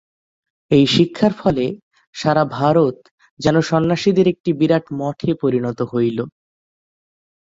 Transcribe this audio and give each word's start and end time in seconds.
এই 0.71 0.85
শিক্ষার 0.95 1.33
ফলে 1.33 1.65
সারা 2.15 2.43
ভারত 2.57 2.97
যেন 3.39 3.55
সন্ন্যাসীদের 3.61 4.27
একটি 4.27 4.49
বিরাট 4.53 4.85
মঠে 4.99 5.31
পরিণত 5.41 5.79
হইল। 5.91 6.17